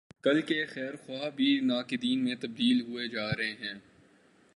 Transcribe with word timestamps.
کل 0.21 0.41
کے 0.41 0.65
خیر 0.65 0.95
خواہ 1.05 1.29
بھی 1.35 1.59
ناقدین 1.59 2.23
میں 2.23 2.35
تبدیل 2.35 2.81
ہوتے 2.81 3.07
جارہے 3.07 3.51
ہیں۔ 3.51 3.73